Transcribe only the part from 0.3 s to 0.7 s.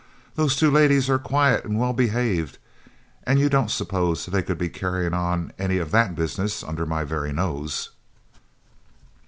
Those